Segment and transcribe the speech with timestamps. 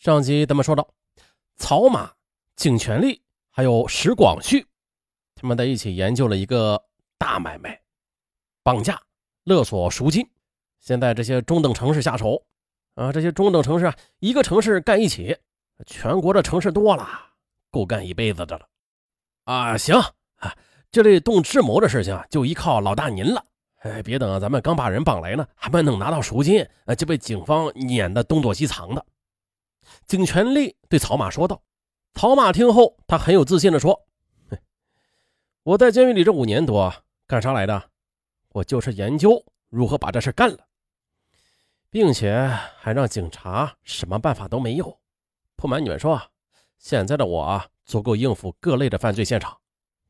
[0.00, 0.88] 上集咱们说到，
[1.58, 2.10] 曹马、
[2.56, 4.66] 景全力还有石广旭，
[5.34, 6.82] 他们在一起研究了一个
[7.18, 7.78] 大买卖——
[8.64, 8.98] 绑架、
[9.44, 10.26] 勒索赎金。
[10.78, 12.42] 现在这些中等城市下手
[12.94, 15.36] 啊，这些中等城市啊，一个城市干一起，
[15.84, 17.06] 全国的城市多了，
[17.70, 18.66] 够干一辈子的了。
[19.44, 19.94] 啊，行
[20.36, 20.56] 啊，
[20.90, 23.44] 这类动智谋的事情啊就依靠老大您了。
[23.80, 29.04] 哎，别等咱们刚把人绑来呢，还没能拿到赎金，呃，就被警方撵得东躲西藏的。
[30.10, 31.62] 景全力对曹马说道
[32.14, 34.08] ：“曹马听后，他很有自信地说
[35.62, 36.92] ：‘我在监狱里这五年多，
[37.28, 37.90] 干啥来的？
[38.48, 40.66] 我就是研究如何把这事干了，
[41.90, 42.44] 并且
[42.80, 44.98] 还让警察什么办法都没有。
[45.54, 46.20] 不瞒你们说，
[46.76, 49.56] 现在的我，足够应付各类的犯罪现场。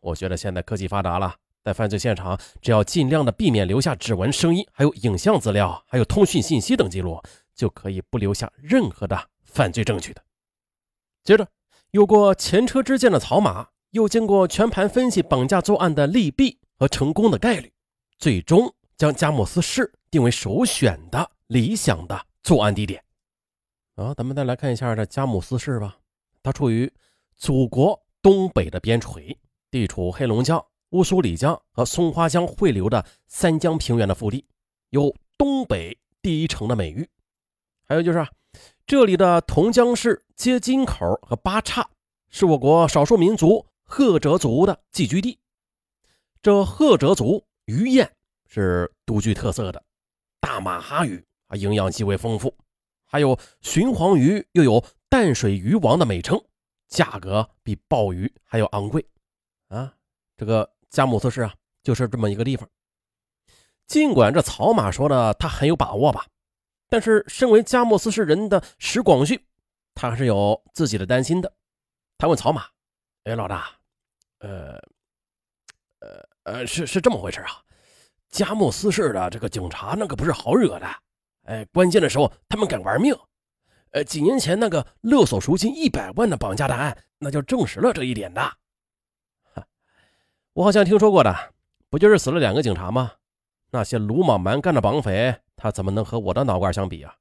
[0.00, 7.22] 我觉得现在科技发达了。’”在犯罪现场，只要尽量的避免留下指纹、声音，还有影像资料，还有通讯信息等记录，
[7.54, 10.22] 就可以不留下任何的犯罪证据的。
[11.22, 11.48] 接着，
[11.92, 17.72] 有过前车之鉴的曹马，又经过全盘分析绑架作案的利弊和成功的概率，
[18.18, 23.02] 最终将佳木斯市定为首选的理想的作案地点。
[23.94, 25.96] 啊，咱们再来看一下这佳木斯市吧，
[26.42, 26.92] 它处于
[27.36, 29.36] 祖国东北的边陲，
[29.70, 30.62] 地处黑龙江。
[30.90, 34.46] 乌苏里江和松花江汇流的三江平原的腹地，
[34.90, 37.08] 有“东北第一城”的美誉。
[37.82, 38.24] 还有就是，
[38.86, 41.88] 这里的同江市街金口和八岔
[42.28, 45.38] 是我国少数民族赫哲族的寄居地。
[46.42, 48.14] 这赫哲族鱼宴
[48.46, 49.82] 是独具特色的，
[50.38, 52.54] 大马哈鱼啊，营养极为丰富。
[53.06, 56.38] 还有鲟黄鱼，又有淡水鱼王的美称，
[56.88, 59.06] 价格比鲍鱼还要昂贵
[59.68, 59.94] 啊！
[60.36, 60.70] 这个。
[60.90, 62.68] 佳木斯市啊，就是这么一个地方。
[63.88, 66.24] 尽管这曹马说的他很有把握吧，
[66.88, 69.46] 但是身为佳木斯市人的石广旭，
[69.94, 71.52] 他还是有自己的担心的。
[72.18, 72.66] 他问曹马
[73.24, 73.70] ：“哎，老大，
[74.38, 74.74] 呃，
[76.00, 77.62] 呃，呃，是是这么回事啊？
[78.28, 80.86] 佳木斯市的这个警察那可不是好惹的。
[81.44, 83.14] 哎，关键的时候他们敢玩命。
[83.90, 88.52] 呃，几年前那个勒索赎金一百万的绑架大案，那就证实了这一点的。”
[90.54, 91.54] 我好像听说过的，
[91.90, 93.12] 不就是死了两个警察吗？
[93.70, 97.16] 那些鲁莽蛮干的绑匪，他怎么能和我的脑瓜相比啊？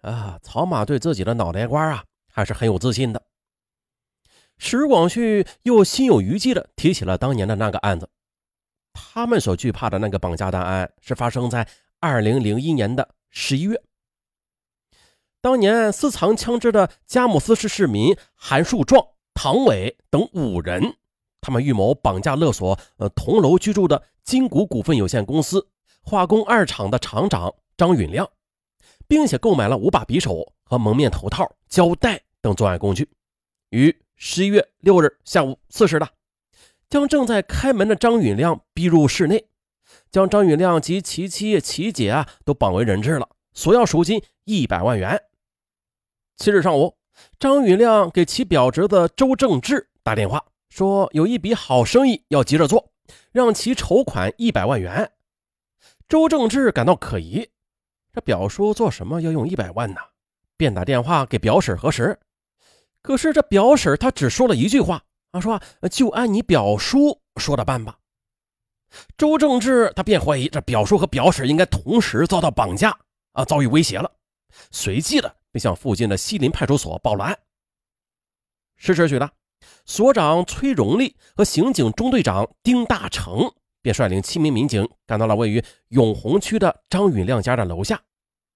[0.00, 3.22] 啊，曹马对自己的脑袋瓜啊，还是很有自信的。
[4.58, 8.08] 石广旭又心有余悸的提起了当年的那个案子，
[8.92, 11.68] 他们所惧怕的那个绑架大案是发生在
[12.00, 13.80] 二零零一年的十一月，
[15.40, 19.04] 当年私藏枪支的佳木斯市市民韩树壮、
[19.34, 20.96] 唐伟等五人。
[21.40, 25.68] 他们预谋绑架勒索，呃，同楼居住的金谷股份有限公司
[26.08, 28.30] 化工二厂的厂长张允亮，
[29.06, 33.10] 并且购买了五把匕首和蒙面头套、胶带等作案工具，
[33.68, 36.08] 于十一月六日下午四时的，
[36.88, 39.44] 将正在开门的张允亮逼入室内，
[40.10, 45.22] 将张允亮及其妻、其姐啊都绑为人质了，索要赎金一百万元。
[46.38, 46.96] 七日上午，
[47.38, 50.42] 张允亮给其表侄子周正志打电话。
[50.70, 52.92] 说有一笔好生意要急着做，
[53.30, 55.12] 让其筹款一百万元。
[56.08, 57.46] 周正志感到可疑，
[58.14, 60.00] 这表叔做什么要用一百万呢？
[60.56, 62.18] 便打电话给表婶核实。
[63.02, 65.60] 可是这表婶她只说了一句话，啊，说
[65.90, 67.98] 就按你表叔说的办吧。
[69.18, 72.98] 周正志他便怀疑这表叔和表婶应该同时遭到绑架，
[73.32, 74.10] 啊，遭遇威胁了，
[74.70, 77.38] 随即的便向附近的西林派出所报了案。
[78.76, 79.30] 是时许的。
[79.84, 83.52] 所长崔荣利和刑警中队长丁大成
[83.88, 88.02] 便率领七名民警赶到了位于永红区的张允亮家的楼下。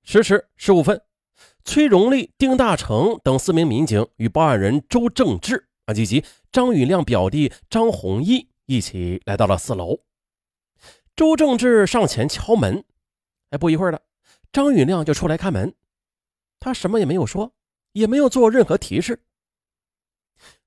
[0.02, 1.00] 十时十五分，
[1.64, 10.00] 崔荣利、丁大成等四名民警与报案人周正志啊以及张允亮表弟张弘毅一起来到了四楼。
[11.16, 12.84] 周正志上前敲门，
[13.48, 14.02] 哎，不一会儿的，
[14.52, 15.74] 张允亮就出来开门。
[16.60, 17.54] 他什么也没有说，
[17.92, 19.22] 也没有做任何提示。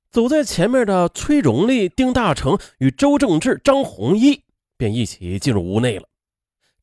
[0.10, 4.45] 走在前面的崔荣利、丁大成与周正志、张弘一
[4.78, 6.08] 便一起进入屋内了。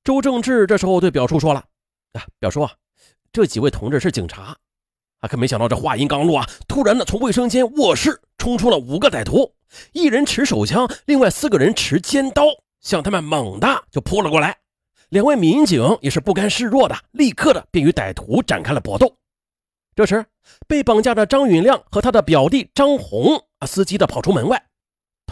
[0.04, 1.64] 周正志这时候对表叔说了
[2.14, 2.72] ：“啊，表叔啊，
[3.32, 4.56] 这几位同志是警察。”
[5.20, 9.54] 啊，可没想到这话音刚落啊，突然的从卫生间卧室冲出了五个歹徒，
[9.92, 12.46] 一人持手枪，另外四个人持尖刀，
[12.80, 14.58] 向他们猛地就扑了过来。
[15.10, 19.16] 两位民警也是不甘示弱的，立刻的便与歹徒展开了搏斗。
[19.94, 20.26] 这时，
[20.66, 24.60] 被绑架的张允亮和他的表弟张红啊，司机的跑出门外。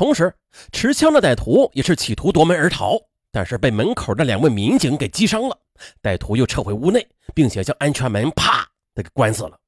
[0.00, 0.35] 同时，
[0.73, 2.97] 持枪的歹徒也是企图夺门而逃，
[3.31, 5.55] 但是被门口的两位民警给击伤了。
[6.02, 9.61] 歹徒又撤回屋内，并且将安全门啪的给关死了。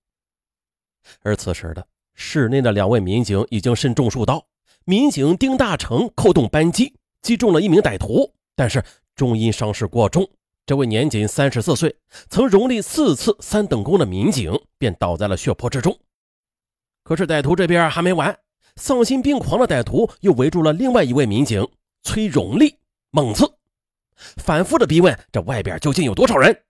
[1.21, 4.43] 而此时的室内的两位民警已经身中数刀，
[4.87, 8.83] 民警丁大成扣动扳机，击中了一名歹徒，但是
[9.15, 10.27] 终因伤势过重，
[10.65, 11.95] 这位年仅三十四岁、
[12.31, 15.95] 曾荣立四次三等功的民警便倒在了血泊之中。
[17.05, 18.35] 可是歹徒这边还没完，
[18.77, 21.67] 丧心病狂的歹徒又围住了另外一位民警
[22.03, 22.79] 崔荣利，
[23.11, 23.45] 猛刺，
[24.37, 26.65] 反复的逼问这外边究竟有多少人。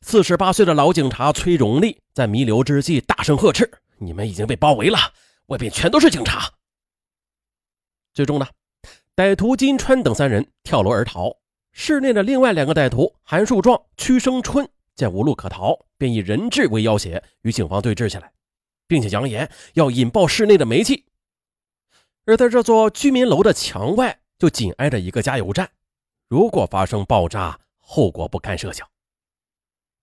[0.00, 3.68] 四十八岁的老警察崔荣利在弥留之际大声呵斥
[3.98, 4.98] ：“你们已经被包围了，
[5.46, 6.48] 外边全都是警察。”
[8.14, 8.46] 最终呢，
[9.16, 11.36] 歹徒金川等三人跳楼而逃。
[11.72, 18.32] 室内的另外两个歹徒韩树壮、屈生春见无路可逃，便以人质为要挟，与警方对峙起来，
[18.86, 21.04] 并且扬言要引爆室内的煤气。
[22.28, 25.70] 而在这座居民楼的墙外，就紧挨着一个加油站，
[26.28, 28.86] 如果发生爆炸，后果不堪设想。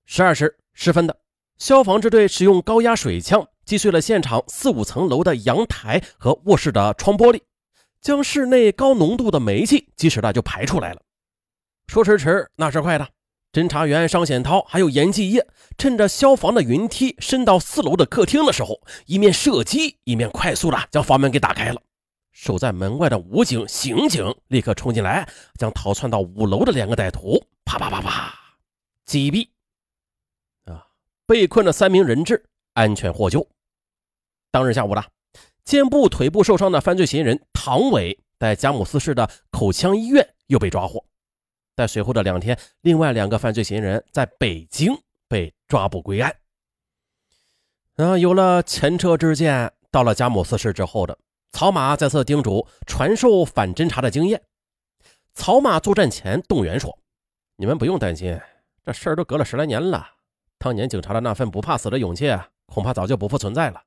[0.07, 1.15] 十二时十分的，
[1.59, 7.41] 消防支队使用高压水枪击碎了现场四五层楼的阳台和卧室的窗玻璃，
[8.01, 11.03] 将室内高浓度的煤气及时的就排出来了。
[11.85, 13.07] 说时迟，那时快的，
[13.53, 21.79] 侦查员商显涛还有严继业趁着消防的云梯伸到四楼的客厅的时候，一面射击，一面快速的将房门给打开了。
[22.35, 25.25] 守在门外的武警、刑警立刻冲进来，
[25.57, 28.37] 将逃窜到五楼的两个歹徒啪啪啪啪
[29.05, 29.47] 击毙。
[30.69, 30.85] 啊
[31.25, 33.47] 被困的三名人质安全获救。
[34.51, 35.03] 当日下午的，
[35.63, 41.03] 肩部、腿部受伤的犯罪嫌疑人唐伟在佳木斯市的口腔医院又被抓获。
[41.73, 44.93] 在随后的两天，另外两个犯罪嫌疑人在北京
[45.29, 46.35] 被抓捕归案。
[47.95, 51.17] 啊，有了前车之鉴，到了佳木斯市之后的
[51.55, 54.43] 草马再次叮嘱传授反侦查的经验。
[55.35, 56.99] 草马作战前动员说
[57.55, 58.37] ：“你们不用担心，
[58.83, 60.05] 这事儿都隔了十来年了。”
[60.59, 62.29] 当年警察的那份不怕死的勇气，
[62.65, 63.81] 恐怕早就不复存在了。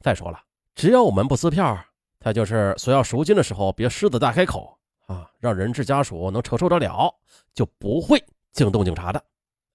[0.00, 0.40] 再说了，
[0.74, 1.78] 只要我们不撕票，
[2.18, 4.74] 他就是索要赎金的时候别狮子大开口
[5.06, 7.14] 啊，让人质家属能承受得了，
[7.52, 9.22] 就不会惊动警察的。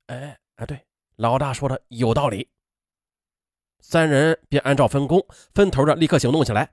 [0.07, 0.83] 哎哎，对，
[1.17, 2.49] 老大说的有道理。
[3.81, 5.23] 三人便按照分工，
[5.53, 6.71] 分头的立刻行动起来。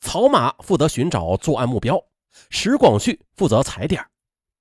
[0.00, 2.02] 草马负责寻找作案目标，
[2.50, 4.06] 石广旭负责踩点，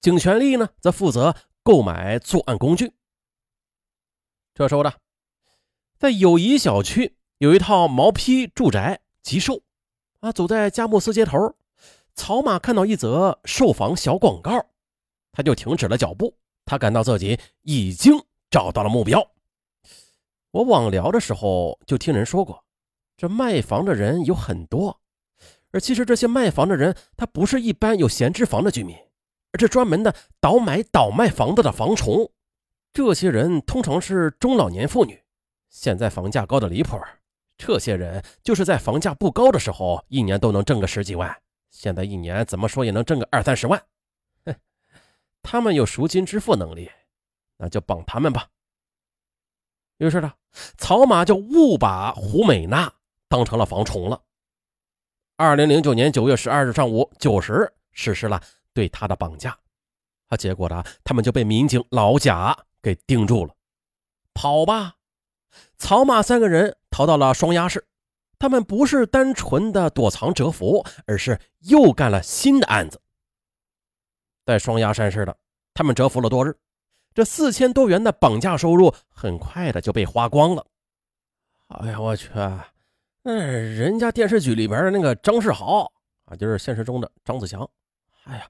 [0.02, 2.94] 景全力呢则负责购买作案工具。
[4.54, 4.94] 这时候呢，
[5.98, 9.62] 在友谊小区有一套毛坯住宅急售，
[10.22, 11.56] 啊，走在佳木斯街头，
[12.14, 14.66] 草马看到一则售房小广告，
[15.32, 16.38] 他就停止了脚步。
[16.68, 18.14] 他感到自己已经
[18.50, 19.32] 找到了目标。
[20.50, 22.64] 我网聊的时候就听人说过，
[23.18, 25.00] 这卖房的人有很多，
[25.76, 28.96] 而其实这些卖房的人，他不是一般有闲置房的居民，
[29.52, 32.32] 而是专门的倒买倒卖房子的房虫。
[32.94, 35.22] 这些人通常是中老年妇女，
[35.70, 36.98] 现在房价高的离谱。
[37.58, 41.42] 这些人就是在房价不高的时候，一年都能挣个十几万，
[41.72, 43.84] 现在一年怎么说也能挣个二三十万。
[44.46, 44.56] 哼，
[45.44, 46.90] 他们有赎金支付能力，
[47.58, 48.48] 那就绑他们吧。
[49.98, 50.32] 于是呢，
[50.78, 52.94] 草马就误把胡美娜
[53.28, 54.22] 当成了房虫了。
[55.38, 58.42] 二零零九年九月十二日上午九时，实施了
[58.74, 59.58] 对他的绑架。
[60.28, 62.58] 啊，结果呢，他们就被民警老贾。
[62.86, 63.56] 给盯住了，
[64.32, 64.98] 跑吧！
[65.76, 67.84] 草马三个人逃到了双鸭市，
[68.38, 73.02] 他们不是单纯的躲藏蛰伏，而是又干了新的案子。
[74.46, 75.36] 在双鸭山市的，
[75.74, 76.56] 他们蛰伏了多日，
[77.16, 80.64] 这四千多元的绑架收入很快的就被花光了。
[81.70, 82.30] 哎呀，我去！
[83.26, 85.92] 嗯，人家电视剧里边的那个张世豪
[86.26, 87.68] 啊，就是现实中的张子强。
[88.26, 88.48] 哎呀，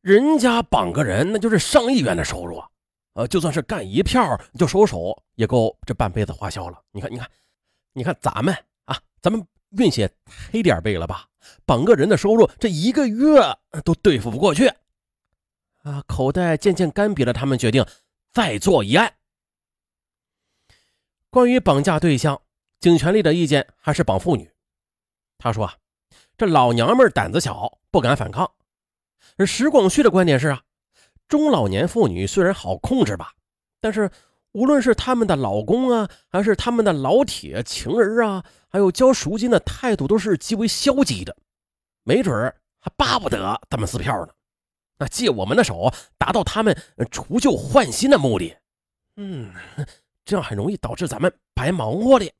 [0.00, 2.66] 人家绑个人那就是上亿元的收入啊！
[3.12, 6.82] 呃，就算是干一票就收手，也够这半辈子花销了。
[6.90, 7.30] 你看，你看，
[7.92, 8.54] 你看，咱们
[8.86, 10.08] 啊，咱们运气
[10.50, 11.28] 黑点背了吧？
[11.66, 13.42] 绑个人的收入，这一个月
[13.84, 14.68] 都对付不过去
[15.82, 16.02] 啊！
[16.08, 17.84] 口袋渐渐干瘪了，他们决定
[18.32, 19.16] 再做一案。
[21.28, 22.40] 关于绑架对象，
[22.84, 24.50] 警权力的意见还是绑妇女。
[25.38, 25.74] 他说啊，
[26.36, 28.52] 这老娘们胆子小，不敢反抗。
[29.38, 30.62] 而石广旭的观点是啊。
[31.26, 33.32] 中老年妇女虽然好控制吧，
[33.80, 34.10] 但是
[34.52, 41.34] 无论是他们的老公啊，还是他们的老铁、情人啊，还有交赎金的态度，都是极为消极的，
[42.02, 42.34] 没准
[42.80, 44.34] 还巴不得他们撕票呢。
[44.98, 46.78] 那借我们的手，达到他们
[47.10, 48.54] 除旧换新的目的，
[49.16, 49.50] 嗯，
[50.26, 52.30] 这样很容易导致咱们白忙活的。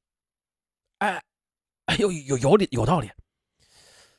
[0.99, 1.23] 哎，
[1.87, 3.11] 哎，有有有理有道理。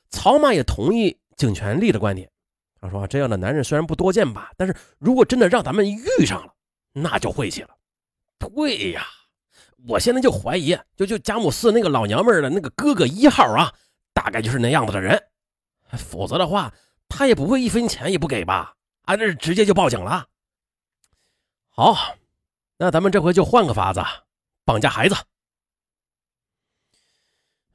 [0.10, 2.30] 曹马也同意景全力的观点。
[2.80, 6.54] 他说：“这样的男人虽然不多见吧，但是如果真的让咱们遇上了，
[6.94, 7.76] 那就晦气了。
[8.38, 9.08] 对呀，
[9.88, 13.74] 我现在就怀疑，就就佳木斯那个老娘们的那个哥哥一号啊，
[14.14, 15.20] 大概就是那样子的人，
[15.98, 16.72] 否则的话，
[17.10, 18.76] 他也不会一分钱也不给吧？
[19.04, 20.28] 啊，这直接就报警了。
[21.70, 22.16] 好，
[22.78, 24.02] 那咱们这回就换个法子，
[24.64, 25.16] 绑架孩子。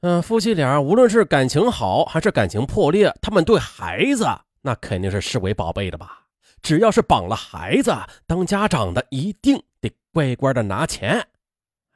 [0.01, 4.27] 嗯，夫妻俩无论是感情好还是感情破裂，他们对孩子
[4.61, 6.25] 那肯定是视为宝贝的吧？
[6.63, 7.95] 只要是绑了孩子，
[8.27, 11.27] 当家长的一定得乖乖的拿钱。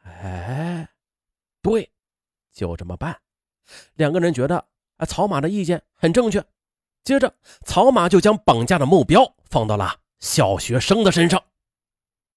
[0.03, 0.88] 哎，
[1.62, 1.89] 对，
[2.53, 3.17] 就这么办。
[3.95, 4.63] 两个人觉得
[4.97, 6.43] 啊，草马的意见很正确。
[7.03, 7.33] 接着，
[7.65, 11.43] 草马就将绑架的目标放到了小学生的身上。